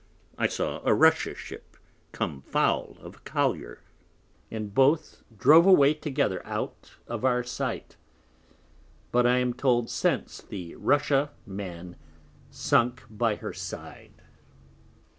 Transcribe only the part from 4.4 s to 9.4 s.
and both drove away together out of our Sight, but I